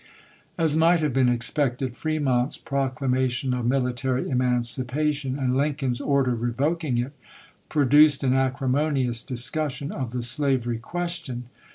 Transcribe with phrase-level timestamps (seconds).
[0.57, 6.97] As might have been expected, Fremont's proc lamation of military emancipation, and Lincoln's order revoking
[6.97, 7.13] it,
[7.69, 11.49] produced an acrimonious dis cussion of the slavery question.